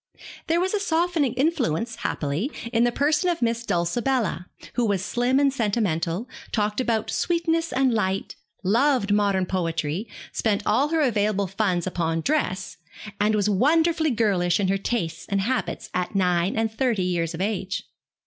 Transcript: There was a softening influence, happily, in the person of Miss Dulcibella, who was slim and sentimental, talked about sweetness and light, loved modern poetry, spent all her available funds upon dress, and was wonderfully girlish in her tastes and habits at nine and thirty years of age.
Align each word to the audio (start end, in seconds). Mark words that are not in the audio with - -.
There 0.47 0.59
was 0.59 0.73
a 0.73 0.79
softening 0.79 1.33
influence, 1.35 1.97
happily, 1.97 2.51
in 2.73 2.85
the 2.85 2.91
person 2.91 3.29
of 3.29 3.39
Miss 3.43 3.63
Dulcibella, 3.63 4.47
who 4.73 4.83
was 4.83 5.05
slim 5.05 5.39
and 5.39 5.53
sentimental, 5.53 6.27
talked 6.51 6.81
about 6.81 7.11
sweetness 7.11 7.71
and 7.71 7.93
light, 7.93 8.35
loved 8.63 9.13
modern 9.13 9.45
poetry, 9.45 10.07
spent 10.31 10.65
all 10.65 10.87
her 10.87 11.01
available 11.01 11.45
funds 11.45 11.85
upon 11.85 12.21
dress, 12.21 12.77
and 13.19 13.35
was 13.35 13.47
wonderfully 13.47 14.09
girlish 14.09 14.59
in 14.59 14.69
her 14.69 14.79
tastes 14.79 15.27
and 15.29 15.41
habits 15.41 15.91
at 15.93 16.15
nine 16.15 16.57
and 16.57 16.71
thirty 16.73 17.03
years 17.03 17.35
of 17.35 17.39
age. 17.41 17.83